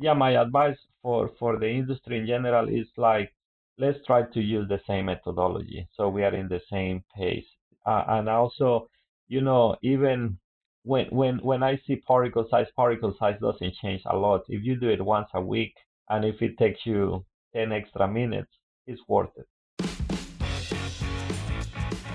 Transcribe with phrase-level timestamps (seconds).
[0.00, 3.32] yeah, my advice for for the industry in general is like
[3.78, 7.46] let's try to use the same methodology so we are in the same pace.
[7.86, 8.88] Uh, and also,
[9.28, 10.38] you know, even
[10.84, 14.42] when when when I see particle size, particle size doesn't change a lot.
[14.48, 15.74] If you do it once a week,
[16.08, 17.24] and if it takes you
[17.54, 18.52] 10 extra minutes,
[18.86, 19.46] it's worth it.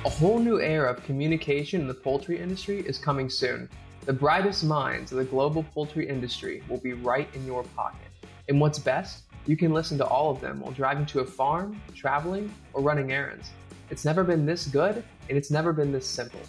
[0.06, 3.70] A whole new era of communication in the poultry industry is coming soon.
[4.06, 8.08] The brightest minds of the global poultry industry will be right in your pocket.
[8.48, 9.24] And what's best?
[9.48, 13.12] You can listen to all of them while driving to a farm, traveling, or running
[13.12, 13.50] errands.
[13.90, 16.40] It's never been this good, and it's never been this simple.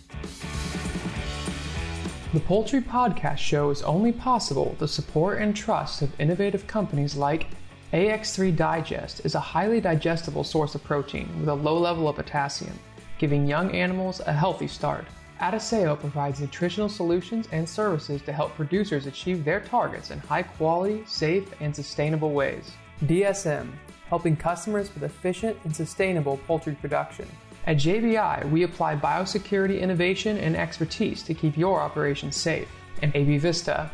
[2.35, 7.17] The Poultry Podcast Show is only possible with the support and trust of innovative companies
[7.17, 7.47] like
[7.95, 12.79] AX3 Digest is a highly digestible source of protein with a low level of potassium,
[13.17, 15.07] giving young animals a healthy start.
[15.41, 21.03] Adisseo provides nutritional solutions and services to help producers achieve their targets in high quality,
[21.07, 22.73] safe, and sustainable ways.
[23.05, 23.71] DSM,
[24.09, 27.29] helping customers with efficient and sustainable poultry production.
[27.67, 32.69] At JBI, we apply biosecurity innovation and expertise to keep your operations safe.
[33.03, 33.91] And AB Vista.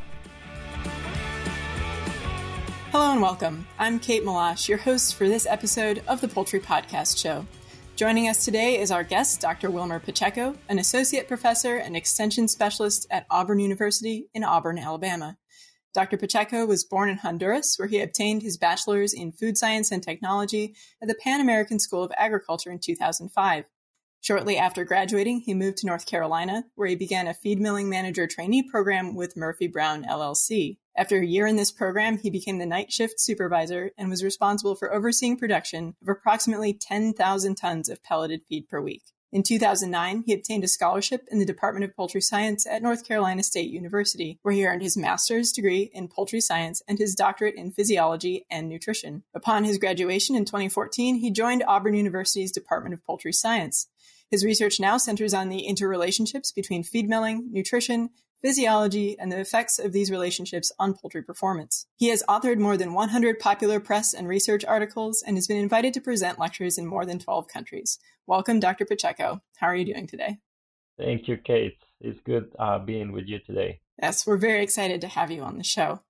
[2.93, 3.67] Hello and welcome.
[3.81, 7.47] I'm Kate Malash, your host for this episode of the Poultry Podcast Show.
[7.95, 9.71] Joining us today is our guest, Dr.
[9.71, 15.37] Wilmer Pacheco, an associate professor and extension specialist at Auburn University in Auburn, Alabama.
[15.93, 16.17] Dr.
[16.17, 20.75] Pacheco was born in Honduras, where he obtained his bachelor's in food science and technology
[21.03, 23.67] at the Pan American School of Agriculture in 2005.
[24.23, 28.29] Shortly after graduating, he moved to North Carolina, where he began a feed milling manager
[28.29, 30.79] trainee program with Murphy Brown LLC.
[30.97, 34.77] After a year in this program, he became the night shift supervisor and was responsible
[34.77, 39.03] for overseeing production of approximately 10,000 tons of pelleted feed per week.
[39.33, 43.43] In 2009, he obtained a scholarship in the Department of Poultry Science at North Carolina
[43.43, 47.71] State University, where he earned his master's degree in poultry science and his doctorate in
[47.71, 49.23] physiology and nutrition.
[49.33, 53.89] Upon his graduation in 2014, he joined Auburn University's Department of Poultry Science.
[54.31, 58.11] His research now centers on the interrelationships between feed milling, nutrition,
[58.43, 61.87] physiology, and the effects of these relationships on poultry performance.
[61.97, 65.95] He has authored more than 100 popular press and research articles and has been invited
[65.95, 67.99] to present lectures in more than 12 countries.
[68.27, 68.85] Welcome, Dr.
[68.85, 69.41] Pacheco.
[69.57, 70.39] How are you doing today?
[70.99, 71.79] Thank you, Kate.
[72.01, 73.81] It's good uh, being with you today.
[74.01, 76.01] Yes, we're very excited to have you on the show.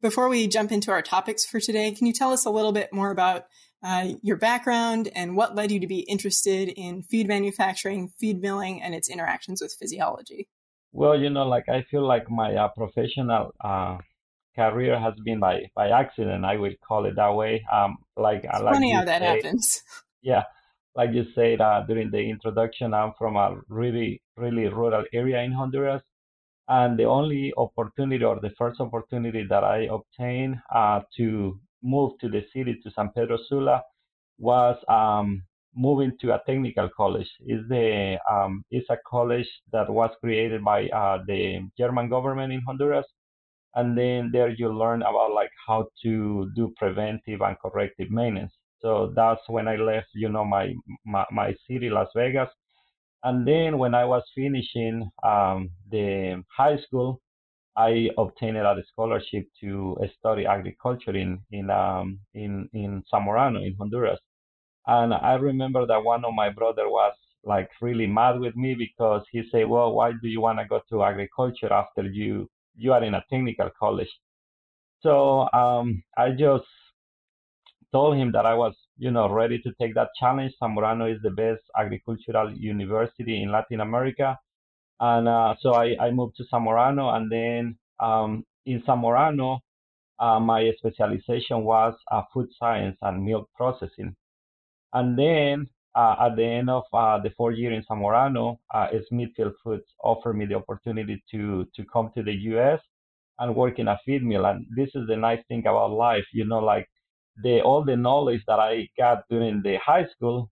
[0.00, 2.92] Before we jump into our topics for today, can you tell us a little bit
[2.92, 3.46] more about
[3.82, 8.82] uh, your background and what led you to be interested in feed manufacturing, feed milling,
[8.82, 10.48] and its interactions with physiology?
[10.92, 13.98] Well, you know, like I feel like my uh, professional uh,
[14.56, 16.44] career has been by by accident.
[16.44, 17.64] I will call it that way.
[17.72, 19.82] Um, like it's like funny how that say, happens.
[20.20, 20.42] Yeah,
[20.96, 25.52] like you said uh, during the introduction, I'm from a really really rural area in
[25.52, 26.02] Honduras,
[26.68, 32.28] and the only opportunity or the first opportunity that I obtained uh, to move to
[32.28, 33.82] the city to San Pedro Sula
[34.38, 35.42] was um,
[35.78, 37.30] moving to a technical college.
[37.46, 42.62] is the um, is a college that was created by uh, the German government in
[42.66, 43.06] Honduras,
[43.74, 48.52] and then there you learn about like how to do preventive and corrective maintenance.
[48.80, 50.74] So that's when I left, you know, my
[51.06, 52.50] my, my city, Las Vegas,
[53.24, 57.20] and then when I was finishing um, the high school,
[57.76, 64.20] I obtained a scholarship to study agriculture in in um, in in Zamorano in Honduras.
[64.88, 69.24] And I remember that one of my brother was like really mad with me because
[69.30, 73.04] he said, "Well, why do you want to go to agriculture after you you are
[73.04, 74.10] in a technical college?"
[75.00, 76.66] So um, I just
[77.92, 80.52] told him that I was, you know, ready to take that challenge.
[80.62, 84.38] Zamorano is the best agricultural university in Latin America,
[85.00, 89.60] and uh, so I, I moved to Zamorano, and then um, in Zamorano,
[90.20, 94.16] uh, my specialization was uh, food science and milk processing.
[94.92, 99.54] And then uh, at the end of uh, the four year in Zamorano, uh, Smithfield
[99.62, 102.80] Foods offered me the opportunity to to come to the U.S.
[103.38, 104.46] and work in a feed mill.
[104.46, 106.88] And this is the nice thing about life, you know, like
[107.42, 110.50] the all the knowledge that I got during the high school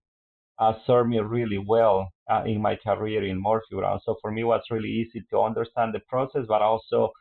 [0.59, 3.99] uh, served me really well uh, in my career in Murphy Brown.
[4.05, 7.11] So for me, it was really easy to understand the process, but also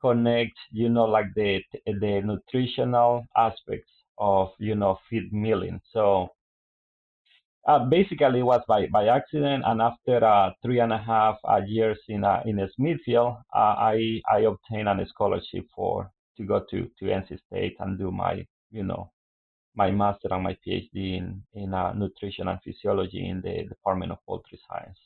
[0.00, 5.80] connect, you know, like the the nutritional aspects of you know feed milling.
[5.92, 6.30] So
[7.66, 11.60] uh, basically, it was by, by accident, and after uh, three and a half uh,
[11.66, 16.88] years in uh, in Smithfield, uh, I I obtained a scholarship for to go to
[16.98, 19.10] to NC State and do my you know
[19.74, 24.18] my master and my PhD in in uh, nutrition and physiology in the Department of
[24.26, 24.98] Poultry Science.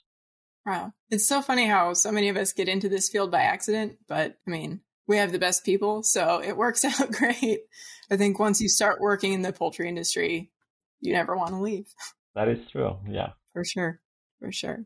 [0.66, 3.96] Wow, it's so funny how so many of us get into this field by accident,
[4.06, 7.60] but I mean, we have the best people, so it works out great.
[8.10, 10.50] I think once you start working in the poultry industry,
[11.00, 11.86] you never want to leave.
[12.34, 12.98] That is true.
[13.08, 13.30] Yeah.
[13.52, 14.00] For sure.
[14.38, 14.84] For sure.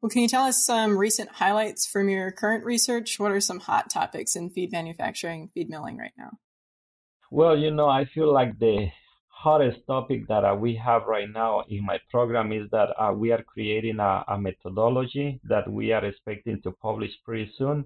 [0.00, 3.18] Well, can you tell us some recent highlights from your current research?
[3.18, 6.30] What are some hot topics in feed manufacturing, feed milling right now?
[7.30, 8.88] Well, you know, I feel like the
[9.28, 13.30] hottest topic that uh, we have right now in my program is that uh, we
[13.32, 17.84] are creating a, a, methodology that we are expecting to publish pretty soon.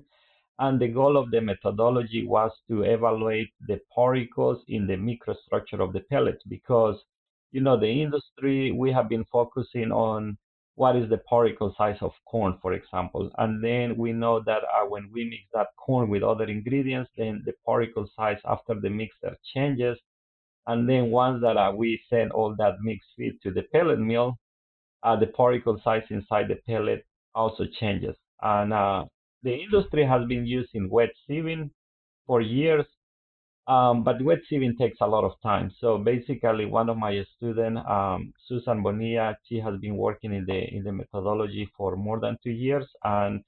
[0.59, 5.93] And the goal of the methodology was to evaluate the particles in the microstructure of
[5.93, 6.97] the pellets because,
[7.53, 10.39] you know, the industry, we have been focusing on
[10.77, 13.31] what is the particle size of corn, for example.
[13.39, 17.43] And then we know that uh, when we mix that corn with other ingredients, then
[17.45, 19.99] the particle size after the mixer changes.
[20.67, 24.39] And then once that uh, we send all that mixed feed to the pellet mill,
[25.03, 27.05] uh, the particle size inside the pellet
[27.35, 28.17] also changes.
[28.43, 29.05] And uh,
[29.43, 31.71] the industry has been using wet sieving
[32.27, 32.87] for years,
[33.71, 35.71] um, but wet sieving takes a lot of time.
[35.81, 40.61] So basically, one of my students, um, Susan Bonilla, she has been working in the
[40.77, 43.45] in the methodology for more than two years, and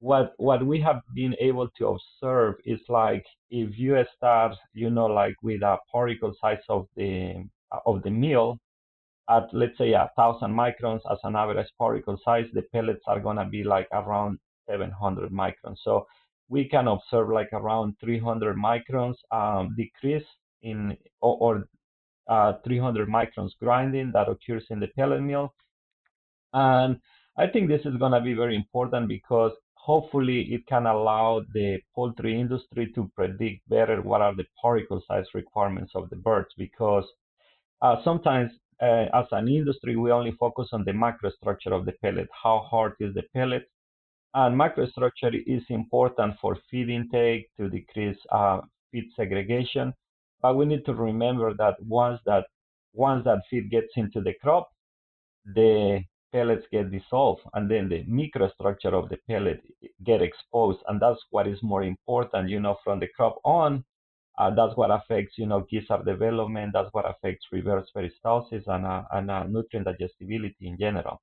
[0.00, 5.06] what what we have been able to observe is like if you start, you know,
[5.06, 7.44] like with a particle size of the
[7.86, 8.58] of the meal
[9.28, 13.44] at let's say a thousand microns as an average particle size, the pellets are gonna
[13.48, 15.78] be like around 700 microns.
[15.82, 16.06] So
[16.48, 20.26] we can observe like around 300 microns um, decrease
[20.62, 21.68] in or, or
[22.28, 25.54] uh, 300 microns grinding that occurs in the pellet mill.
[26.52, 26.98] And
[27.36, 31.78] I think this is going to be very important because hopefully it can allow the
[31.94, 37.04] poultry industry to predict better what are the particle size requirements of the birds because
[37.82, 38.50] uh, sometimes
[38.82, 42.94] uh, as an industry we only focus on the macrostructure of the pellet how hard
[42.98, 43.68] is the pellet
[44.34, 48.60] and microstructure is important for feed intake to decrease uh,
[48.92, 49.92] feed segregation.
[50.42, 52.46] But we need to remember that once that
[52.92, 54.68] once that feed gets into the crop,
[55.44, 56.02] the
[56.32, 59.62] pellets get dissolved, and then the microstructure of the pellet
[60.04, 62.48] get exposed, and that's what is more important.
[62.50, 63.84] You know, from the crop on,
[64.38, 66.72] uh, that's what affects you know gizzard development.
[66.74, 71.20] That's what affects reverse peristalsis and uh, and uh, nutrient digestibility in general.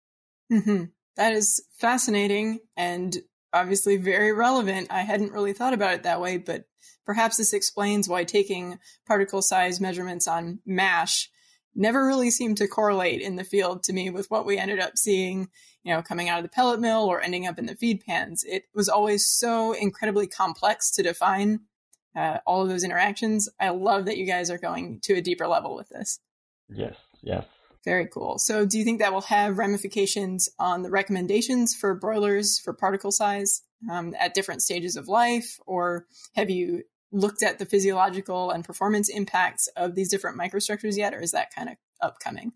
[0.52, 0.86] Mm-hmm.
[1.16, 3.16] That is fascinating and
[3.54, 4.88] obviously very relevant.
[4.90, 6.66] I hadn't really thought about it that way, but
[7.06, 11.30] perhaps this explains why taking particle size measurements on MASH
[11.76, 14.98] never really seemed to correlate in the field to me with what we ended up
[14.98, 15.50] seeing,
[15.84, 18.44] you know, coming out of the pellet mill or ending up in the feed pans.
[18.44, 21.62] It was always so incredibly complex to define
[22.16, 23.50] uh, all of those interactions.
[23.60, 26.20] I love that you guys are going to a deeper level with this.
[26.70, 27.46] Yes, yes.
[27.86, 28.38] Very cool.
[28.38, 33.12] So, do you think that will have ramifications on the recommendations for broilers for particle
[33.12, 35.60] size um, at different stages of life?
[35.66, 41.14] Or have you looked at the physiological and performance impacts of these different microstructures yet,
[41.14, 42.54] or is that kind of upcoming?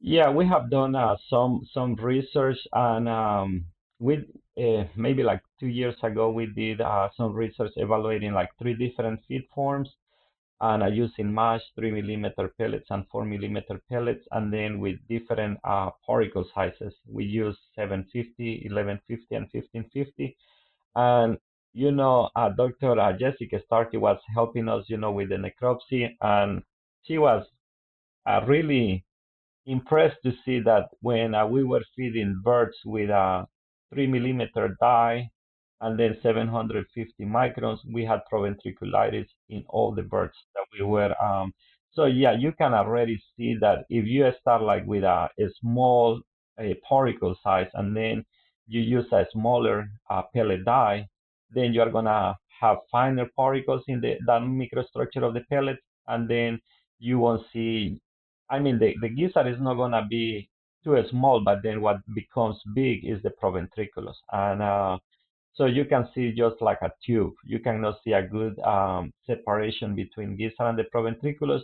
[0.00, 3.64] Yeah, we have done uh, some some research, and um,
[4.00, 9.20] uh, maybe like two years ago we did uh, some research evaluating like three different
[9.26, 9.88] feed forms
[10.62, 15.58] and I using mash 3 millimeter pellets and 4 millimeter pellets, and then with different
[15.64, 16.94] uh, particle sizes.
[17.08, 20.36] We use 750, 1150, and 1550.
[20.94, 21.38] And,
[21.74, 22.98] you know, uh, Dr.
[23.00, 26.62] Uh, Jessica Starkey was helping us, you know, with the necropsy, and
[27.02, 27.44] she was
[28.26, 29.04] uh, really
[29.66, 33.46] impressed to see that when uh, we were feeding birds with a
[33.92, 35.31] 3 millimeter die
[35.82, 41.14] and then 750 microns, we had proventriculitis in all the birds that we were.
[41.22, 41.52] Um,
[41.92, 46.20] so yeah, you can already see that if you start like with a, a small
[46.58, 48.24] a particle size and then
[48.66, 51.06] you use a smaller uh, pellet die,
[51.50, 56.60] then you're gonna have finer particles in the that microstructure of the pellet, and then
[56.98, 58.00] you won't see.
[58.50, 60.48] I mean, the the gizzard is not gonna be
[60.84, 64.98] too small, but then what becomes big is the proventriculus, and uh,
[65.54, 67.34] so you can see just like a tube.
[67.44, 71.60] You cannot see a good um, separation between gizzard and the proventriculus,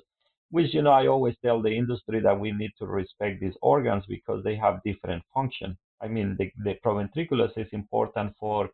[0.51, 4.05] which, you know, I always tell the industry that we need to respect these organs
[4.07, 5.77] because they have different function.
[6.03, 8.71] I mean, the, the proventriculus is important for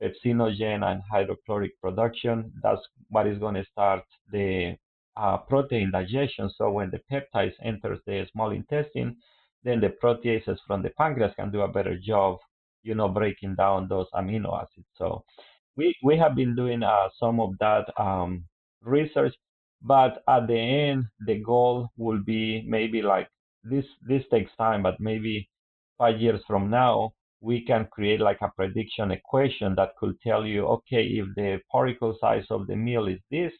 [0.00, 2.52] pepsinogen and hydrochloric production.
[2.62, 4.76] That's what is going to start the
[5.16, 6.50] uh, protein digestion.
[6.56, 9.16] So when the peptides enters the small intestine,
[9.64, 12.38] then the proteases from the pancreas can do a better job
[12.82, 14.86] you know, breaking down those amino acids.
[14.96, 15.24] So
[15.76, 18.44] we, we have been doing uh, some of that um,
[18.82, 19.34] research,
[19.82, 23.28] but at the end, the goal will be maybe like
[23.64, 25.48] this, this takes time, but maybe
[25.98, 30.66] five years from now, we can create like a prediction equation that could tell you,
[30.66, 33.52] okay, if the particle size of the meal is this,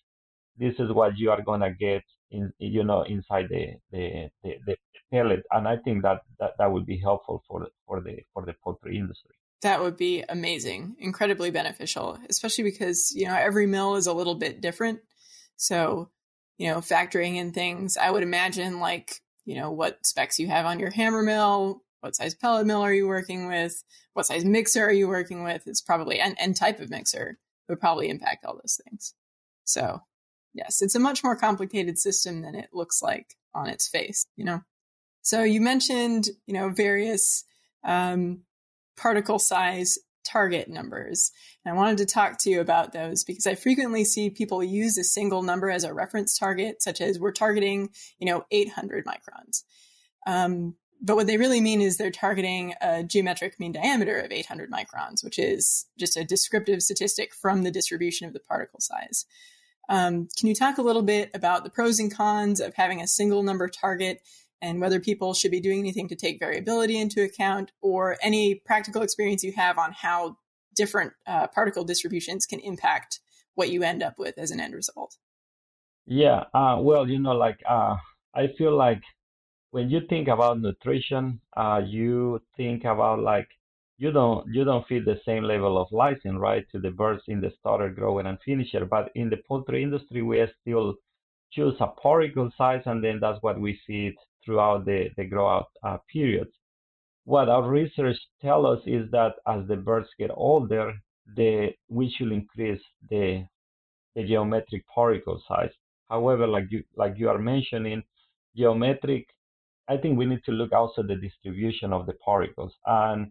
[0.56, 4.76] this is what you are gonna get in, you know, inside the the, the, the
[5.12, 5.42] pellet.
[5.50, 8.96] And I think that, that that would be helpful for for the for the poultry
[8.96, 9.36] industry.
[9.62, 14.34] That would be amazing, incredibly beneficial, especially because you know every mill is a little
[14.34, 15.00] bit different.
[15.56, 16.10] So,
[16.58, 20.66] you know, factoring in things, I would imagine like you know what specs you have
[20.66, 23.82] on your hammer mill, what size pellet mill are you working with,
[24.14, 25.66] what size mixer are you working with.
[25.66, 29.14] It's probably and, and type of mixer would probably impact all those things.
[29.64, 30.00] So,
[30.54, 34.26] yes, it's a much more complicated system than it looks like on its face.
[34.36, 34.60] You know.
[35.22, 37.44] So you mentioned you know various
[37.84, 38.42] um,
[38.96, 41.30] particle size target numbers.
[41.64, 44.96] And I wanted to talk to you about those because I frequently see people use
[44.96, 49.64] a single number as a reference target, such as we're targeting, you know, 800 microns.
[50.26, 54.70] Um, but what they really mean is they're targeting a geometric mean diameter of 800
[54.70, 59.26] microns, which is just a descriptive statistic from the distribution of the particle size.
[59.92, 63.06] Um, can you talk a little bit about the pros and cons of having a
[63.06, 64.22] single number target
[64.62, 69.02] and whether people should be doing anything to take variability into account or any practical
[69.02, 70.38] experience you have on how
[70.74, 73.20] different uh, particle distributions can impact
[73.54, 75.18] what you end up with as an end result.
[76.06, 77.96] Yeah, uh, well, you know, like uh,
[78.34, 79.02] I feel like
[79.72, 83.48] when you think about nutrition, uh, you think about like
[84.02, 87.40] you don't you don't feed the same level of lysine right to the birds in
[87.40, 88.84] the starter, grower, and finisher.
[88.84, 90.94] But in the poultry industry, we still
[91.52, 95.68] choose a particle size, and then that's what we feed throughout the, the grow out
[95.84, 96.50] uh, periods.
[97.24, 100.94] What our research tell us is that as the birds get older,
[101.36, 103.44] the, we should increase the,
[104.16, 105.70] the geometric particle size.
[106.10, 108.02] However, like you, like you are mentioning,
[108.56, 109.28] geometric,
[109.88, 112.74] I think we need to look also the distribution of the particles.
[112.84, 113.30] And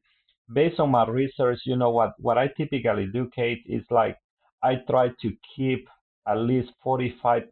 [0.53, 4.17] based on my research, you know what, what I typically do, Kate, is like
[4.63, 5.87] I try to keep
[6.27, 7.43] at least 45%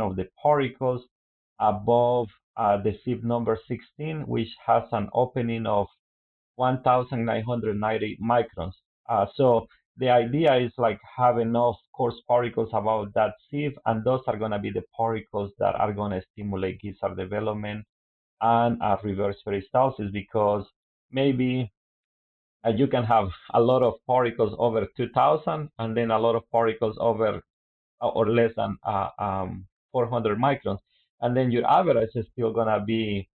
[0.00, 1.02] of the particles
[1.60, 5.86] above uh, the sieve number 16, which has an opening of
[6.56, 8.72] 1,990 microns.
[9.08, 9.66] Uh, so
[9.98, 14.50] the idea is like have enough coarse particles about that sieve, and those are going
[14.50, 17.84] to be the particles that are going to stimulate gizzard development
[18.40, 20.66] and uh, reverse peristalsis because
[21.10, 21.70] maybe
[22.66, 26.42] uh, you can have a lot of particles over 2000 and then a lot of
[26.50, 27.42] particles over
[28.02, 30.78] uh, or less than uh, um, 400 microns
[31.20, 33.28] and then your average is still gonna be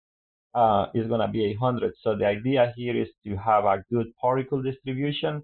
[0.54, 1.94] uh, is gonna be 800.
[2.02, 5.42] So the idea here is to have a good particle distribution.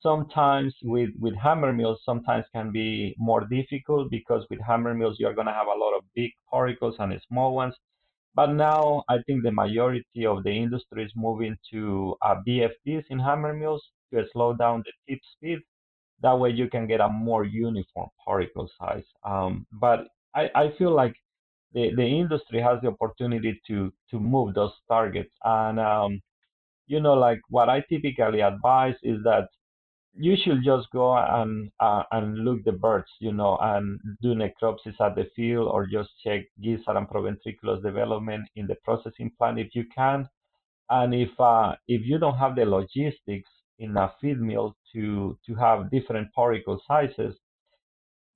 [0.00, 5.34] Sometimes with with hammer mills, sometimes can be more difficult because with hammer mills you're
[5.34, 7.74] gonna have a lot of big particles and small ones.
[8.36, 13.18] But now I think the majority of the industry is moving to uh, VFDs in
[13.20, 15.60] hammer mills to slow down the tip speed.
[16.22, 19.04] That way you can get a more uniform particle size.
[19.24, 21.14] Um, but I, I feel like
[21.72, 25.32] the, the industry has the opportunity to to move those targets.
[25.44, 26.20] And um,
[26.86, 29.48] you know, like what I typically advise is that
[30.18, 35.00] you should just go and uh, and look the birds, you know, and do necropsies
[35.00, 39.74] at the field or just check gizzard and proventriculus development in the processing plant if
[39.74, 40.28] you can.
[40.90, 45.54] And if uh, if you don't have the logistics in a feed mill to to
[45.54, 47.36] have different particle sizes,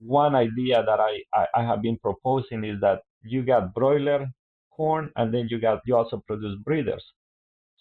[0.01, 4.27] one idea that I, I, I have been proposing is that you got broiler
[4.75, 7.05] corn and then you got you also produce breeders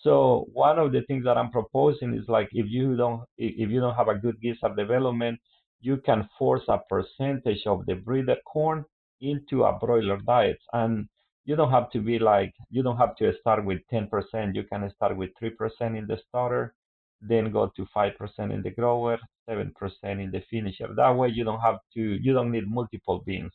[0.01, 3.79] so one of the things that i'm proposing is like if you don't if you
[3.79, 5.39] don't have a good gizzard development
[5.81, 8.85] you can force a percentage of the breeder corn
[9.21, 10.59] into a broiler diet.
[10.73, 11.07] And
[11.45, 14.91] you don't have to be like you don't have to start with 10% you can
[14.95, 15.51] start with 3%
[15.97, 16.75] in the starter
[17.21, 18.13] then go to 5%
[18.53, 19.17] in the grower
[19.49, 19.71] 7%
[20.03, 20.89] in the finisher.
[20.95, 23.51] That way you don't have to you don't need multiple beans.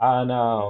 [0.00, 0.68] And uh,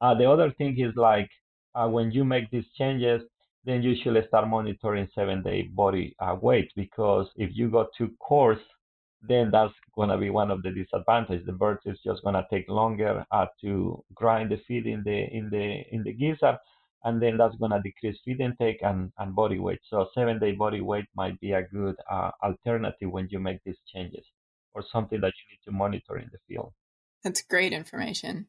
[0.00, 1.30] uh, the other thing is like
[1.74, 3.22] uh, when you make these changes,
[3.64, 8.10] then you should start monitoring seven day body uh, weight because if you go too
[8.20, 8.62] coarse,
[9.26, 11.46] then that's going to be one of the disadvantages.
[11.46, 15.26] The bird is just going to take longer uh, to grind the feed in the
[15.32, 16.56] in the in the gizzard,
[17.04, 19.80] and then that's going to decrease feed intake and, and body weight.
[19.88, 23.80] So seven day body weight might be a good uh, alternative when you make these
[23.92, 24.26] changes,
[24.74, 26.72] or something that you need to monitor in the field.
[27.22, 28.48] That's great information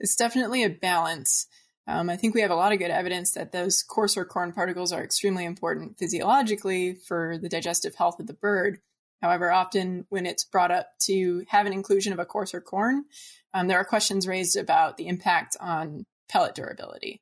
[0.00, 1.46] it's definitely a balance.
[1.86, 4.92] Um, I think we have a lot of good evidence that those coarser corn particles
[4.92, 8.78] are extremely important physiologically for the digestive health of the bird.
[9.22, 13.04] However, often when it's brought up to have an inclusion of a coarser corn,
[13.52, 17.20] um, there are questions raised about the impact on pellet durability.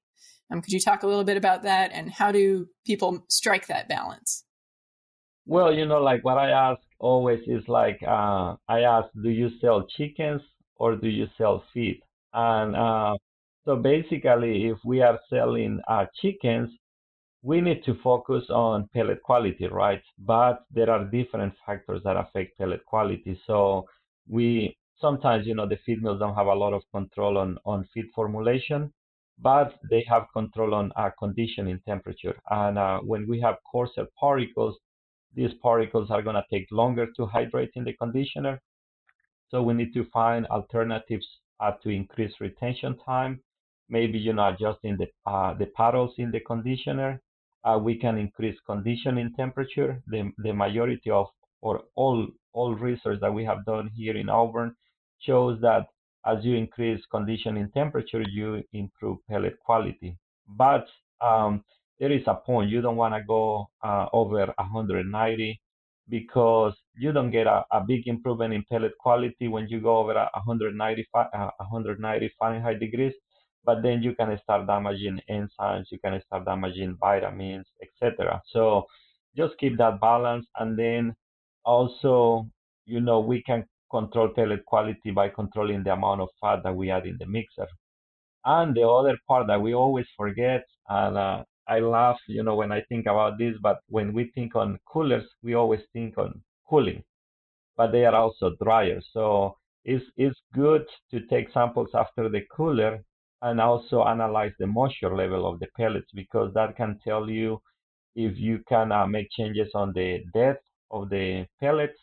[0.50, 3.88] Um, could you talk a little bit about that and how do people strike that
[3.88, 4.44] balance?
[5.46, 9.50] Well, you know, like what I ask always is like, uh, I ask, do you
[9.60, 10.42] sell chickens
[10.76, 12.00] or do you sell feed?
[12.32, 13.16] And uh,
[13.68, 16.70] so basically, if we are selling our chickens,
[17.42, 20.00] we need to focus on pellet quality, right?
[20.18, 23.38] But there are different factors that affect pellet quality.
[23.46, 23.84] So
[24.26, 27.86] we sometimes, you know, the feed mills don't have a lot of control on, on
[27.92, 28.90] feed formulation,
[29.38, 32.38] but they have control on our conditioning temperature.
[32.48, 34.78] And uh, when we have coarser particles,
[35.34, 38.62] these particles are going to take longer to hydrate in the conditioner.
[39.50, 41.26] So we need to find alternatives
[41.60, 43.42] uh, to increase retention time.
[43.88, 47.20] Maybe you know adjusting the uh, the paddles in the conditioner.
[47.64, 50.02] Uh, we can increase conditioning temperature.
[50.06, 51.26] The the majority of
[51.60, 54.74] or all all research that we have done here in Auburn
[55.20, 55.86] shows that
[56.26, 60.16] as you increase conditioning temperature, you improve pellet quality.
[60.46, 60.86] But
[61.20, 61.64] um,
[61.98, 65.60] there is a point you don't want to go uh, over 190
[66.08, 70.14] because you don't get a, a, big improvement in pellet quality when you go over
[70.14, 73.12] 190, uh, 190 Fahrenheit degrees.
[73.64, 78.40] But then you can start damaging enzymes, you can start damaging vitamins, etc.
[78.46, 78.86] So
[79.36, 81.14] just keep that balance, and then
[81.64, 82.48] also,
[82.86, 86.90] you know, we can control pellet quality by controlling the amount of fat that we
[86.90, 87.66] add in the mixer.
[88.44, 92.72] And the other part that we always forget, and uh, I laugh, you know, when
[92.72, 97.02] I think about this, but when we think on coolers, we always think on cooling,
[97.76, 99.06] but they are also dryers.
[99.12, 103.02] So it's, it's good to take samples after the cooler
[103.42, 107.60] and also analyze the moisture level of the pellets because that can tell you
[108.14, 111.98] if you can uh, make changes on the depth of the pellets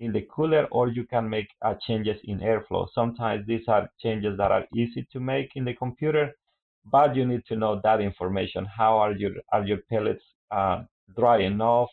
[0.00, 2.86] in the cooler or you can make uh, changes in airflow.
[2.94, 6.32] Sometimes these are changes that are easy to make in the computer
[6.90, 8.64] but you need to know that information.
[8.64, 10.82] How are your are your pellets uh,
[11.16, 11.88] dry enough?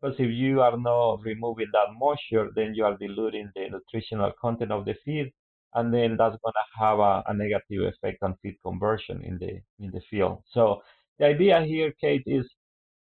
[0.00, 4.70] Because if you are not removing that moisture, then you are diluting the nutritional content
[4.72, 5.32] of the feed,
[5.74, 9.60] and then that's going to have a, a, negative effect on feed conversion in the
[9.84, 10.42] in the field.
[10.50, 10.82] So
[11.18, 12.46] the idea here, Kate, is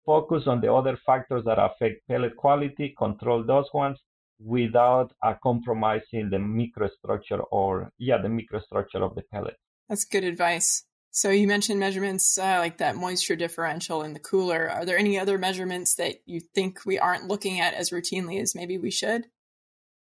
[0.07, 3.99] focus on the other factors that affect pellet quality, control those ones
[4.39, 9.57] without uh, compromising the microstructure or yeah the microstructure of the pellet.
[9.89, 10.85] That's good advice.
[11.11, 14.69] So you mentioned measurements uh, like that moisture differential in the cooler.
[14.69, 18.57] Are there any other measurements that you think we aren't looking at as routinely as
[18.57, 19.27] maybe we should?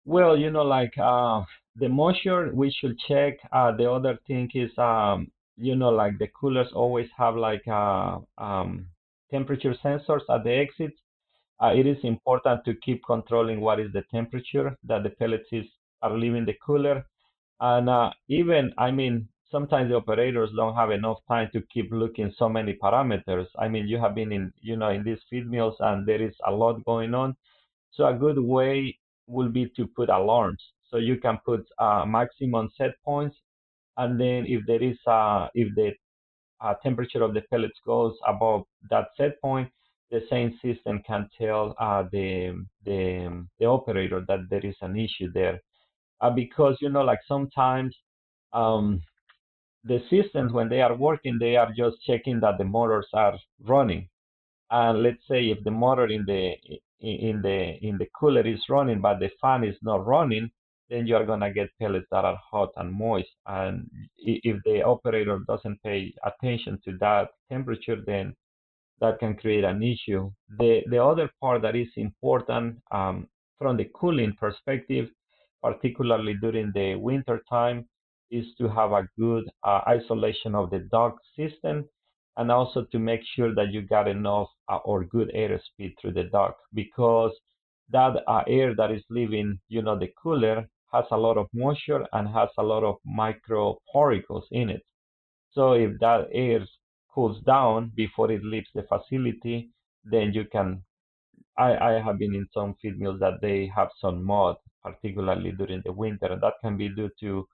[0.05, 1.43] Well, you know, like uh,
[1.77, 3.39] the moisture, we should check.
[3.53, 8.19] Uh, the other thing is, um, you know, like the coolers always have like uh,
[8.39, 8.87] um,
[9.31, 10.93] temperature sensors at the exit.
[11.63, 15.67] Uh, it is important to keep controlling what is the temperature that the pellets is,
[16.03, 17.05] are leaving the cooler.
[17.61, 22.33] And uh, even, I mean, sometimes the operators don't have enough time to keep looking
[22.39, 23.47] so many parameters.
[23.59, 26.35] I mean, you have been in, you know, in these feed mills and there is
[26.47, 27.37] a lot going on.
[27.93, 30.63] So a good way will be to put alarms.
[30.91, 33.37] So you can put uh, maximum set points,
[33.97, 35.93] and then if there is a, if the
[36.61, 39.71] uh, temperature of the pellets goes above that set point,
[40.11, 45.31] the same system can tell uh, the the the operator that there is an issue
[45.33, 45.61] there,
[46.21, 47.97] uh, because you know, like sometimes
[48.53, 49.01] um,
[49.85, 54.09] the systems when they are working they are just checking that the motors are running.
[54.71, 56.55] And let's say if the motor in the
[57.01, 60.51] in the in the cooler is running but the fan is not running
[60.91, 64.83] then you are going to get pellets that are hot and moist and if the
[64.83, 68.35] operator doesn't pay attention to that temperature then
[69.01, 70.31] that can create an issue.
[70.59, 75.09] The the other part that is important um, from the cooling perspective
[75.63, 77.89] particularly during the winter time
[78.31, 81.89] is to have a good uh, isolation of the duct system
[82.37, 86.13] and also to make sure that you got enough uh, or good air speed through
[86.13, 87.33] the duct because
[87.91, 92.07] that uh, air that is leaving, you know, the cooler has a lot of moisture
[92.13, 94.83] and has a lot of micro particles in it.
[95.53, 96.67] So if that air
[97.15, 99.71] cools down before it leaves the facility,
[100.05, 100.85] then you can.
[101.59, 105.83] I, I have been in some feed mills that they have some mud, particularly during
[105.85, 107.47] the winter, and that can be due to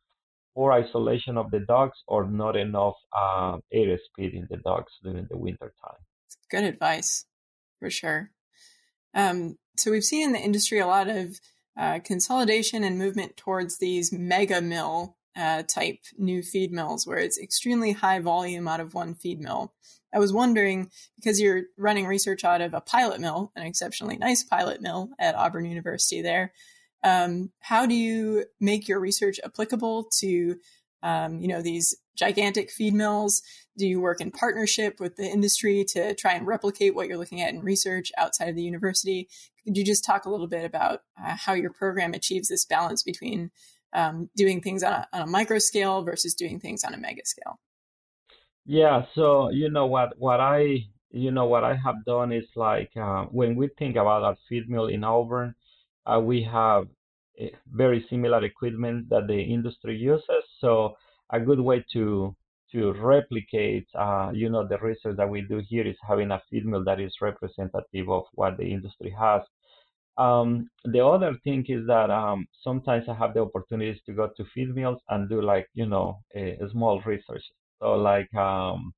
[0.54, 5.26] poor isolation of the ducts or not enough uh, air speed in the ducts during
[5.30, 6.00] the winter time.
[6.50, 7.26] Good advice,
[7.78, 8.30] for sure.
[9.14, 11.38] Um, so we've seen in the industry a lot of
[11.76, 17.38] uh, consolidation and movement towards these mega mill uh, type new feed mills, where it's
[17.38, 19.74] extremely high volume out of one feed mill.
[20.14, 24.42] I was wondering because you're running research out of a pilot mill, an exceptionally nice
[24.42, 26.52] pilot mill at Auburn University there.
[27.04, 30.56] Um, how do you make your research applicable to,
[31.02, 33.42] um, you know, these gigantic feed mills?
[33.76, 37.42] Do you work in partnership with the industry to try and replicate what you're looking
[37.42, 39.28] at in research outside of the university?
[39.66, 43.02] Could you just talk a little bit about uh, how your program achieves this balance
[43.02, 43.50] between
[43.92, 47.22] um, doing things on a, on a micro scale versus doing things on a mega
[47.24, 47.58] scale?
[48.64, 52.90] Yeah, so you know what what I you know what I have done is like
[52.96, 55.54] uh, when we think about our feed mill in Auburn,
[56.06, 56.86] uh, we have
[57.38, 60.44] eh, very similar equipment that the industry uses.
[60.60, 60.96] So
[61.30, 62.36] a good way to
[62.72, 66.66] to replicate, uh, you know, the research that we do here is having a feed
[66.66, 69.42] mill that is representative of what the industry has.
[70.18, 74.44] Um, the other thing is that um, sometimes I have the opportunities to go to
[74.54, 77.42] feed mills and do like, you know, a, a small research.
[77.80, 78.94] So like, um,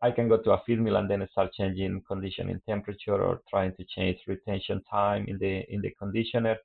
[0.00, 3.40] I can go to a feed mill and then start changing condition conditioning temperature or
[3.50, 6.56] trying to change retention time in the in the conditioner,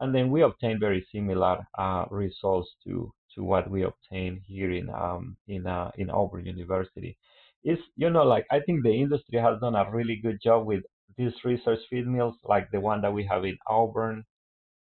[0.00, 4.90] and then we obtain very similar uh, results to to what we obtain here in
[4.90, 7.16] um, in uh, in Auburn University.
[7.64, 10.84] Is you know like I think the industry has done a really good job with
[11.16, 14.24] these research feed mills like the one that we have in Auburn,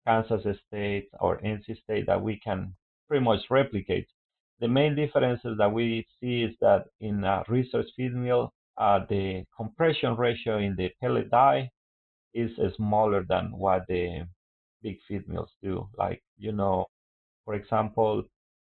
[0.06, 2.74] Kansas State, or NC State that we can
[3.08, 4.08] pretty much replicate.
[4.60, 9.44] The main differences that we see is that in a research feed mill, uh, the
[9.56, 11.70] compression ratio in the pellet die
[12.34, 14.26] is smaller than what the
[14.82, 15.88] big feed mills do.
[15.96, 16.86] Like, you know,
[17.44, 18.24] for example,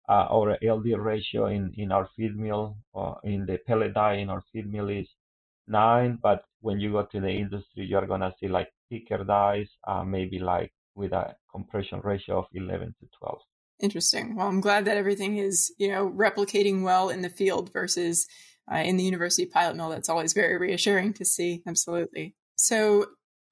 [0.09, 4.29] uh, our LD ratio in, in our feed mill, uh, in the pellet die in
[4.29, 5.09] our feed mill is
[5.67, 10.05] nine, but when you go to the industry, you're gonna see like thicker dies, uh,
[10.05, 13.39] maybe like with a compression ratio of 11 to 12.
[13.81, 14.37] Interesting.
[14.37, 18.27] Well, I'm glad that everything is, you know, replicating well in the field versus
[18.73, 19.91] uh, in the university pilot mill.
[19.91, 21.63] That's always very reassuring to see.
[21.67, 22.35] Absolutely.
[22.57, 23.07] So,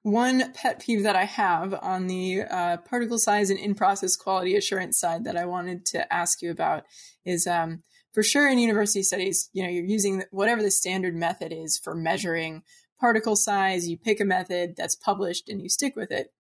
[0.04, 4.56] one pet peeve that I have on the uh, particle size and in process quality
[4.56, 6.84] assurance side that I wanted to ask you about
[7.24, 11.52] is um, for sure in university studies, you know, you're using whatever the standard method
[11.52, 12.62] is for measuring
[13.00, 13.88] particle size.
[13.88, 16.32] You pick a method that's published and you stick with it.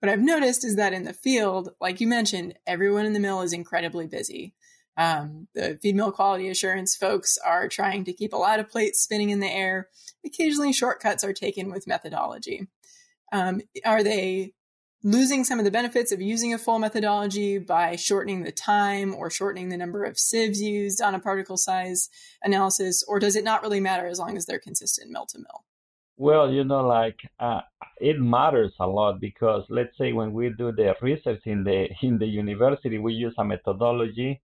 [0.00, 3.42] What I've noticed is that in the field, like you mentioned, everyone in the mill
[3.42, 4.54] is incredibly busy.
[4.96, 9.00] Um, the feed mill quality assurance folks are trying to keep a lot of plates
[9.00, 9.88] spinning in the air.
[10.24, 12.68] Occasionally, shortcuts are taken with methodology.
[13.32, 14.54] Um, are they
[15.02, 19.30] losing some of the benefits of using a full methodology by shortening the time or
[19.30, 22.08] shortening the number of sieves used on a particle size
[22.42, 25.64] analysis, or does it not really matter as long as they're consistent mill to mill?
[26.16, 27.60] Well, you know, like uh,
[27.98, 32.18] it matters a lot because let's say when we do the research in the in
[32.18, 34.42] the university, we use a methodology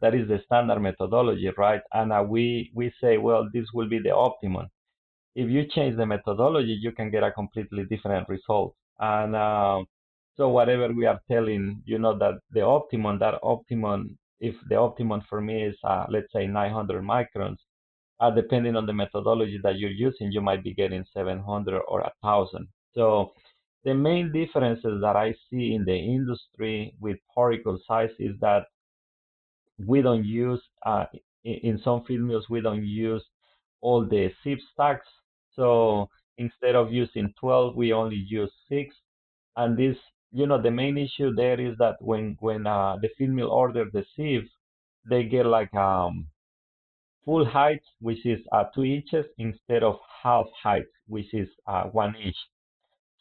[0.00, 1.80] that is the standard methodology, right?
[1.92, 4.68] And uh, we we say, well, this will be the optimum.
[5.34, 8.76] If you change the methodology, you can get a completely different result.
[8.98, 9.82] And uh,
[10.36, 15.22] so whatever we are telling, you know, that the optimum, that optimum, if the optimum
[15.28, 17.56] for me is uh, let's say 900 microns,
[18.20, 22.66] uh, depending on the methodology that you're using, you might be getting 700 or 1,000.
[22.94, 23.32] So
[23.84, 28.64] the main differences that I see in the industry with particle size is that
[29.78, 31.04] we don't use, uh,
[31.44, 33.24] in some feed mills, we don't use
[33.80, 35.06] all the sieve stacks.
[35.54, 38.96] So instead of using 12, we only use six.
[39.56, 39.96] And this,
[40.32, 43.86] you know, the main issue there is that when when uh, the feed mill order
[43.92, 44.48] the sieve,
[45.08, 46.28] they get like um
[47.26, 52.14] full height, which is uh, two inches, instead of half height, which is uh, one
[52.16, 52.36] inch.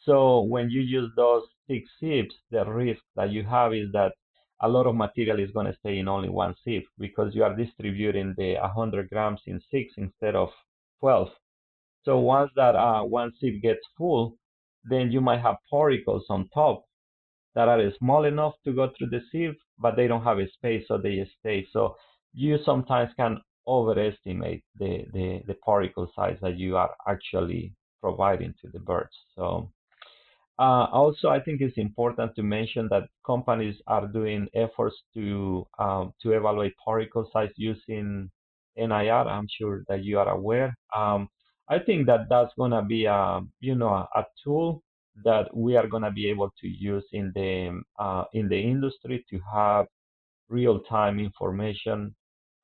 [0.05, 4.13] So when you use those six sieves, the risk that you have is that
[4.61, 7.55] a lot of material is going to stay in only one sieve because you are
[7.55, 10.49] distributing the 100 grams in six instead of
[10.99, 11.29] 12.
[12.05, 14.37] So once that uh, one sieve gets full,
[14.83, 16.85] then you might have particles on top
[17.55, 20.85] that are small enough to go through the sieve, but they don't have a space,
[20.87, 21.65] so they stay.
[21.73, 21.95] So
[22.33, 28.69] you sometimes can overestimate the, the, the particle size that you are actually providing to
[28.71, 29.15] the birds.
[29.35, 29.71] So
[30.59, 36.13] uh, also, I think it's important to mention that companies are doing efforts to um,
[36.21, 38.29] to evaluate particle size using
[38.77, 39.27] NIR.
[39.27, 40.73] I'm sure that you are aware.
[40.95, 41.27] Um,
[41.67, 44.83] I think that that's gonna be a you know a, a tool
[45.23, 49.39] that we are gonna be able to use in the uh, in the industry to
[49.53, 49.87] have
[50.49, 52.15] real time information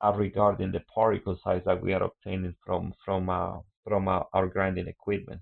[0.02, 4.48] uh, regarding the particle size that we are obtaining from from uh, from uh, our
[4.48, 5.42] grinding equipment.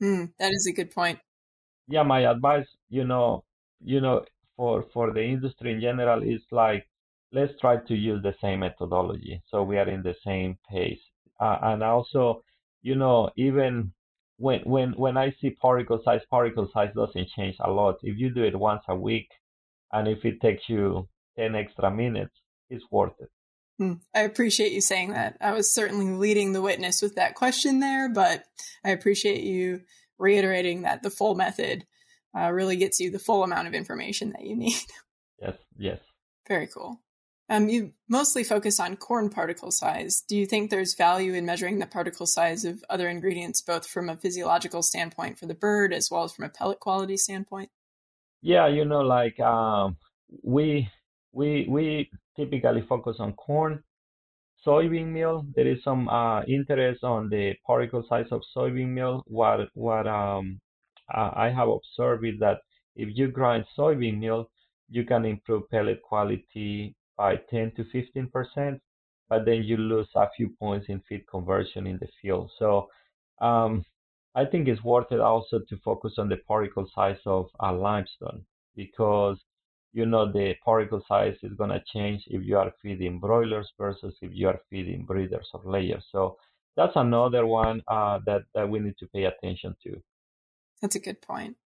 [0.00, 1.20] Mm, that is a good point.
[1.86, 3.44] Yeah, my advice, you know,
[3.80, 4.24] you know,
[4.56, 6.86] for for the industry in general is like
[7.32, 11.02] let's try to use the same methodology so we are in the same pace.
[11.40, 12.44] Uh, and also,
[12.84, 13.92] you know, even
[14.36, 17.96] when when when I see particle size, particle size doesn't change a lot.
[18.02, 19.28] If you do it once a week,
[19.90, 22.34] and if it takes you ten extra minutes,
[22.68, 23.30] it's worth it.
[23.78, 23.94] Hmm.
[24.14, 25.36] I appreciate you saying that.
[25.40, 28.44] I was certainly leading the witness with that question there, but
[28.84, 29.80] I appreciate you
[30.18, 31.84] reiterating that the full method
[32.38, 34.76] uh, really gets you the full amount of information that you need.
[35.40, 35.98] Yes, yes.
[36.46, 37.00] Very cool.
[37.50, 40.22] Um, you mostly focus on corn particle size.
[40.26, 44.08] Do you think there's value in measuring the particle size of other ingredients, both from
[44.08, 47.70] a physiological standpoint for the bird as well as from a pellet quality standpoint?
[48.40, 49.96] Yeah, you know, like um,
[50.42, 50.88] we
[51.32, 53.82] we we typically focus on corn,
[54.66, 55.44] soybean meal.
[55.54, 59.22] There is some uh, interest on the particle size of soybean meal.
[59.26, 60.60] What what um,
[61.10, 62.60] I have observed is that
[62.96, 64.50] if you grind soybean meal,
[64.88, 68.80] you can improve pellet quality by 10 to 15 percent,
[69.28, 72.50] but then you lose a few points in feed conversion in the field.
[72.58, 72.88] So
[73.40, 73.84] um,
[74.34, 78.44] I think it's worth it also to focus on the particle size of a limestone
[78.74, 79.38] because
[79.92, 84.14] you know the particle size is going to change if you are feeding broilers versus
[84.20, 86.04] if you are feeding breeders or layers.
[86.10, 86.36] So
[86.76, 90.02] that's another one uh, that, that we need to pay attention to.
[90.82, 91.56] That's a good point.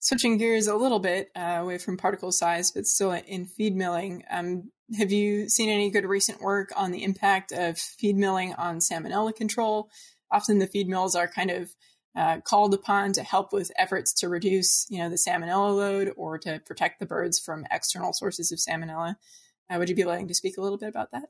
[0.00, 4.22] Switching gears a little bit uh, away from particle size, but still in feed milling,
[4.30, 8.78] um, have you seen any good recent work on the impact of feed milling on
[8.78, 9.90] salmonella control?
[10.30, 11.74] Often the feed mills are kind of
[12.16, 16.38] uh, called upon to help with efforts to reduce, you know, the salmonella load or
[16.38, 19.16] to protect the birds from external sources of salmonella.
[19.68, 21.24] Uh, would you be willing to speak a little bit about that?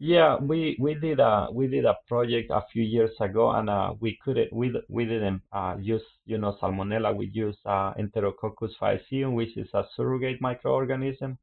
[0.00, 3.94] Yeah, we we did a we did a project a few years ago, and uh,
[4.00, 7.14] we couldn't we we didn't uh, use you know salmonella.
[7.16, 11.36] We used uh, Enterococcus faecium, which is a surrogate microorganism,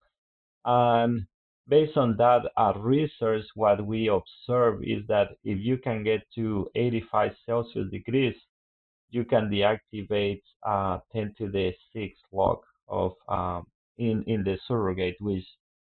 [0.65, 1.27] and
[1.67, 2.43] based on that
[2.77, 8.35] research, what we observe is that if you can get to 85 Celsius degrees,
[9.09, 13.65] you can deactivate uh, 10 to the 6 log of um,
[13.97, 15.45] in in the surrogate, which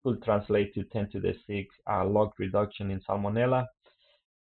[0.03, 3.65] could translate to 10 to the 6 uh, log reduction in salmonella.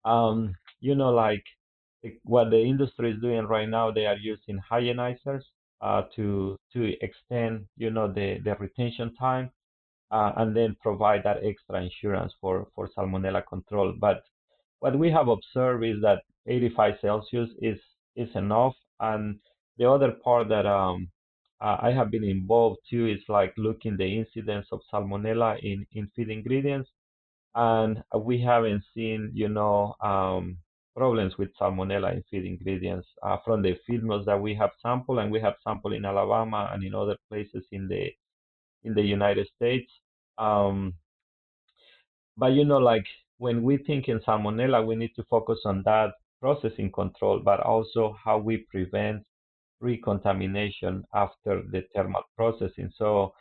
[0.03, 1.43] Um, you know, like
[2.23, 5.43] what the industry is doing right now, they are using hygienizers
[5.81, 9.51] uh, to to extend, you know, the, the retention time
[10.11, 13.93] uh, and then provide that extra insurance for, for salmonella control.
[13.99, 14.23] But
[14.79, 17.79] what we have observed is that 85 Celsius is
[18.15, 19.39] is enough, and
[19.77, 21.09] the other part that um,
[21.61, 26.09] uh, I have been involved too is like looking the incidence of salmonella in, in
[26.15, 26.89] feed ingredients.
[27.55, 30.59] And we haven't seen, you know, um,
[30.95, 35.19] problems with salmonella in feed ingredients uh, from the feed mills that we have sampled,
[35.19, 38.11] and we have sampled in Alabama and in other places in the
[38.83, 39.91] in the United States.
[40.37, 40.95] Um,
[42.37, 43.05] but you know, like
[43.37, 48.13] when we think in salmonella, we need to focus on that processing control, but also
[48.23, 49.23] how we prevent
[49.85, 52.91] recontamination after the thermal processing.
[52.97, 53.33] So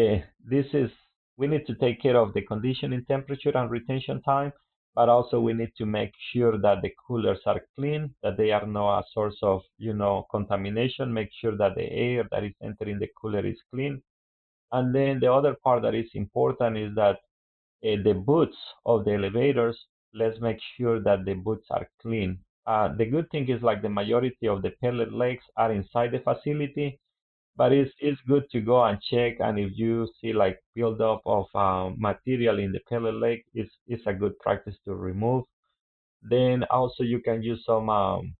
[0.00, 0.90] uh, this is
[1.38, 4.52] we need to take care of the conditioning temperature and retention time,
[4.94, 8.66] but also we need to make sure that the coolers are clean, that they are
[8.66, 11.12] not a source of you know contamination.
[11.12, 14.02] Make sure that the air that is entering the cooler is clean.
[14.72, 17.16] And then the other part that is important is that
[17.84, 19.78] uh, the boots of the elevators.
[20.14, 23.88] Let's make sure that the boots are clean uh, the good thing is like the
[23.88, 26.98] majority of the pellet legs are inside the facility,
[27.56, 29.36] but it's it's good to go and check.
[29.40, 34.06] And if you see like buildup of uh, material in the pellet leg, it's it's
[34.06, 35.44] a good practice to remove.
[36.22, 38.36] Then also you can use some um,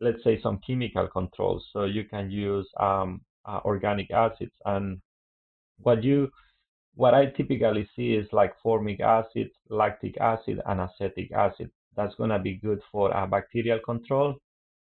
[0.00, 1.68] let's say some chemical controls.
[1.72, 5.00] So you can use um, uh, organic acids and
[5.78, 6.30] what you
[6.94, 12.30] what I typically see is like formic acid, lactic acid, and acetic acid that's going
[12.30, 14.36] to be good for uh, bacterial control.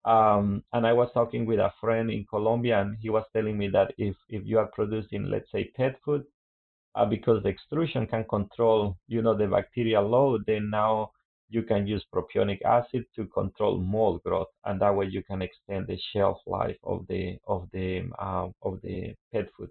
[0.04, 3.68] Um, and I was talking with a friend in Colombia, and he was telling me
[3.68, 6.24] that if, if you are producing, let's say, pet food,
[6.94, 11.10] uh, because the extrusion can control, you know, the bacterial load, then now
[11.48, 15.86] you can use propionic acid to control mold growth, and that way you can extend
[15.86, 19.70] the shelf life of the of the um, of the pet food.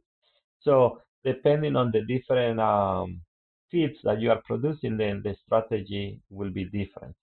[0.62, 3.22] So depending on the different um,
[3.74, 7.16] feeds that you are producing, then the strategy will be different.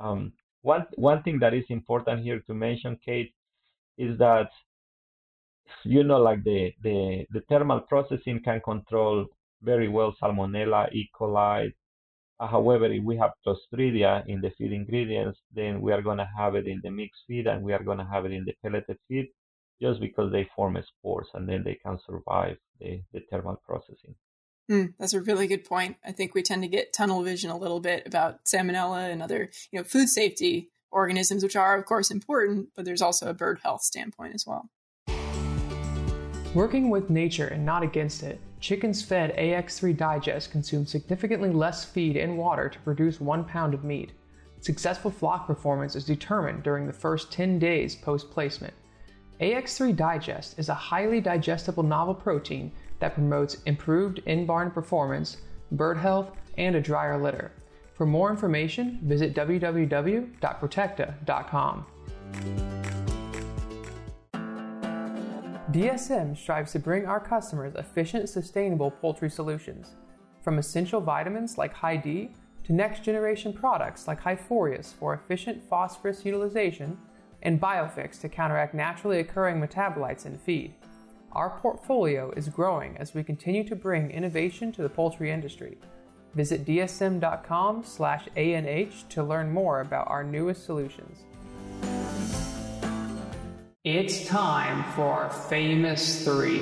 [0.00, 3.32] Um, one one thing that is important here to mention, Kate,
[3.96, 4.50] is that
[5.84, 9.26] you know, like the the the thermal processing can control
[9.62, 11.08] very well Salmonella, E.
[11.18, 11.72] coli.
[12.40, 16.28] Uh, however, if we have Clostridia in the feed ingredients, then we are going to
[16.36, 18.54] have it in the mixed feed and we are going to have it in the
[18.62, 19.28] pelleted feed
[19.80, 24.14] just because they form spores and then they can survive the, the thermal processing.
[24.70, 25.96] Mm, that's a really good point.
[26.04, 29.50] I think we tend to get tunnel vision a little bit about salmonella and other,
[29.70, 33.60] you know, food safety organisms, which are of course important, but there's also a bird
[33.62, 34.70] health standpoint as well.
[36.54, 42.16] Working with nature and not against it, chickens fed AX3 Digest consume significantly less feed
[42.16, 44.12] and water to produce one pound of meat.
[44.60, 48.72] Successful flock performance is determined during the first 10 days post placement.
[49.40, 55.38] AX3 Digest is a highly digestible novel protein that promotes improved in barn performance,
[55.72, 57.50] bird health, and a drier litter.
[57.94, 61.86] For more information, visit www.protekta.com.
[65.70, 69.94] DSM strives to bring our customers efficient, sustainable poultry solutions.
[70.40, 72.30] From essential vitamins like Hy-D
[72.64, 76.96] to next generation products like HiPhorius for efficient phosphorus utilization
[77.42, 80.74] and Biofix to counteract naturally occurring metabolites in feed.
[81.34, 85.78] Our portfolio is growing as we continue to bring innovation to the poultry industry.
[86.34, 91.24] Visit dsm.com/anh to learn more about our newest solutions.
[93.82, 96.60] It's time for our famous 3.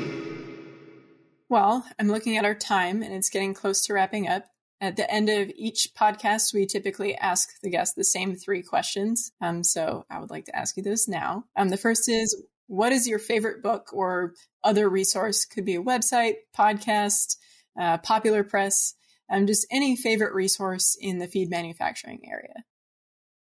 [1.50, 4.46] Well, I'm looking at our time and it's getting close to wrapping up.
[4.80, 9.30] At the end of each podcast, we typically ask the guest the same three questions.
[9.40, 11.44] Um, so I would like to ask you those now.
[11.56, 12.34] Um, the first is
[12.72, 14.32] What is your favorite book or
[14.64, 15.44] other resource?
[15.44, 17.36] Could be a website, podcast,
[17.78, 18.94] uh, popular press,
[19.30, 22.64] um, just any favorite resource in the feed manufacturing area.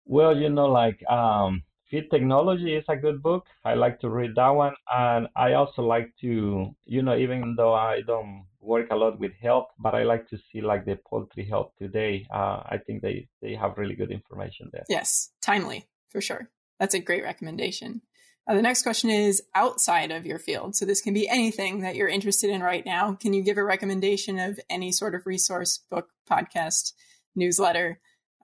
[0.06, 3.44] Well, you know, like um, Feed Technology is a good book.
[3.66, 4.72] I like to read that one.
[4.90, 9.32] And I also like to, you know, even though I don't work a lot with
[9.42, 12.26] health, but I like to see like the poultry health today.
[12.32, 14.86] Uh, I think they, they have really good information there.
[14.88, 16.48] Yes, timely for sure.
[16.80, 18.00] That's a great recommendation.
[18.48, 20.74] Uh, the next question is outside of your field.
[20.74, 23.12] So this can be anything that you're interested in right now.
[23.12, 26.94] Can you give a recommendation of any sort of resource, book, podcast,
[27.36, 28.00] newsletter?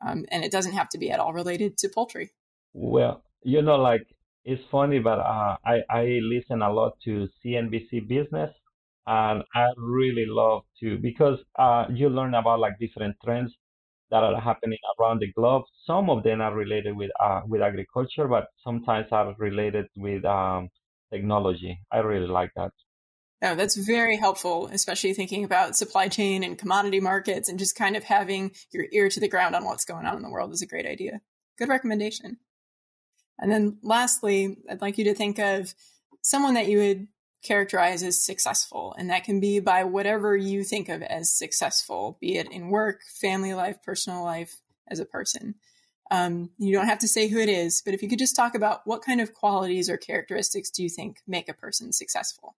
[0.07, 2.33] Um, and it doesn't have to be at all related to poultry.
[2.75, 4.07] Well, you know, like
[4.45, 8.51] it's funny, but uh, I I listen a lot to CNBC Business,
[9.07, 13.55] and I really love to because uh, you learn about like different trends
[14.11, 15.65] that are happening around the globe.
[15.87, 20.69] Some of them are related with uh, with agriculture, but sometimes are related with um,
[21.13, 21.79] technology.
[21.91, 22.73] I really like that.
[23.43, 27.95] Oh, that's very helpful, especially thinking about supply chain and commodity markets and just kind
[27.95, 30.63] of having your ear to the ground on what's going on in the world is
[30.63, 31.21] a great idea.
[31.59, 32.39] Good recommendation.
[33.39, 35.75] And then lastly, I'd like you to think of
[36.23, 37.09] someone that you would
[37.45, 38.95] characterize as successful.
[38.99, 43.03] And that can be by whatever you think of as successful, be it in work,
[43.21, 45.55] family life, personal life, as a person.
[46.11, 48.55] Um, you don't have to say who it is, but if you could just talk
[48.55, 52.57] about what kind of qualities or characteristics do you think make a person successful?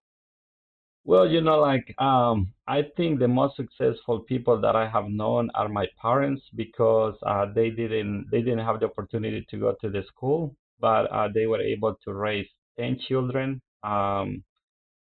[1.05, 5.51] Well, you know, like um, I think the most successful people that I have known
[5.55, 9.89] are my parents because uh, they didn't they didn't have the opportunity to go to
[9.89, 13.63] the school, but uh, they were able to raise ten children.
[13.85, 14.43] Um,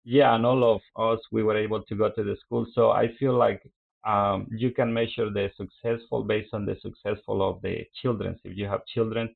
[0.04, 2.66] yeah, and all of us we were able to go to the school.
[2.74, 3.62] So I feel like
[4.06, 8.66] um, you can measure the successful based on the successful of the children if you
[8.68, 9.34] have children.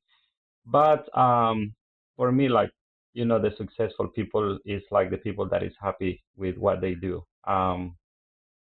[0.66, 1.74] But um,
[2.16, 2.70] for me, like
[3.14, 6.94] you know the successful people is like the people that is happy with what they
[6.94, 7.96] do um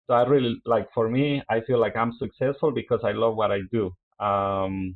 [0.07, 3.51] so i really like for me i feel like i'm successful because i love what
[3.51, 4.95] i do um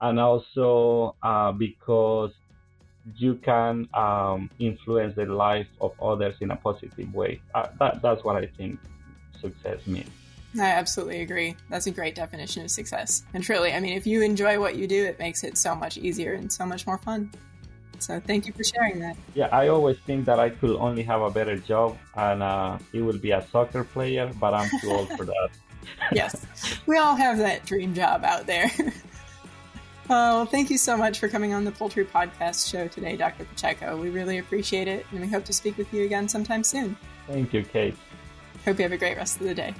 [0.00, 2.30] and also uh, because
[3.16, 7.40] you can um, influence the life of others in a positive way.
[7.54, 8.80] Uh, that, that's what I think
[9.40, 10.10] success means.
[10.58, 11.56] I absolutely agree.
[11.68, 13.24] That's a great definition of success.
[13.34, 15.98] And truly, I mean, if you enjoy what you do, it makes it so much
[15.98, 17.30] easier and so much more fun.
[17.98, 19.16] So thank you for sharing that.
[19.34, 23.02] Yeah, I always think that I could only have a better job and uh, it
[23.02, 25.48] would be a soccer player, but I'm too old for that.
[26.12, 26.46] yes,
[26.86, 28.70] we all have that dream job out there.
[30.08, 33.44] well, thank you so much for coming on the Poultry Podcast show today, Dr.
[33.44, 33.96] Pacheco.
[33.96, 36.96] We really appreciate it, and we hope to speak with you again sometime soon.
[37.26, 37.96] Thank you, Kate.
[38.64, 39.74] Hope you have a great rest of the day.